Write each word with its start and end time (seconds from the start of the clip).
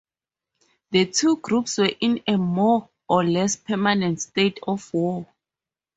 The 0.89 1.05
two 1.05 1.37
groups 1.37 1.77
were 1.77 1.91
in 1.99 2.23
a 2.25 2.35
more 2.35 2.89
or 3.07 3.23
less 3.23 3.55
permanent 3.55 4.19
state 4.19 4.57
of 4.63 4.91
war. 4.95 5.27